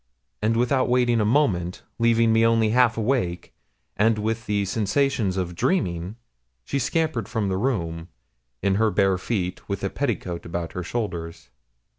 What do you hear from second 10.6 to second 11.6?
her shoulders.